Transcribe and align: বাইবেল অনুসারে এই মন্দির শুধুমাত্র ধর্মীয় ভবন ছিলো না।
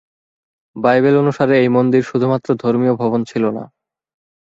বাইবেল 0.75 1.15
অনুসারে 1.17 1.53
এই 1.57 1.69
মন্দির 1.69 2.03
শুধুমাত্র 2.03 2.49
ধর্মীয় 2.55 2.93
ভবন 2.95 3.21
ছিলো 3.23 3.49
না। 3.51 3.63